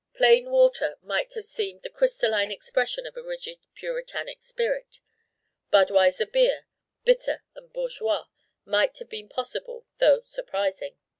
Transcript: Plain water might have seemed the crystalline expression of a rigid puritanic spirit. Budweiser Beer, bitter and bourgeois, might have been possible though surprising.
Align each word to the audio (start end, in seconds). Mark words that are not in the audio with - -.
Plain 0.15 0.49
water 0.49 0.97
might 1.03 1.31
have 1.33 1.45
seemed 1.45 1.83
the 1.83 1.89
crystalline 1.91 2.49
expression 2.51 3.05
of 3.05 3.15
a 3.15 3.21
rigid 3.21 3.59
puritanic 3.75 4.41
spirit. 4.41 4.97
Budweiser 5.71 6.25
Beer, 6.25 6.65
bitter 7.05 7.43
and 7.53 7.71
bourgeois, 7.71 8.25
might 8.65 8.97
have 8.97 9.09
been 9.09 9.29
possible 9.29 9.85
though 9.99 10.23
surprising. 10.23 10.97